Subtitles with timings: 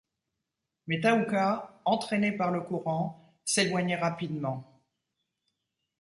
[0.87, 4.81] Mais Thaouka, entraîné par le courant, s’éloignait rapidement.